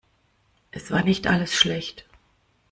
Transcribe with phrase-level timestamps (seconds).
[0.71, 2.07] Es war nicht alles schlecht.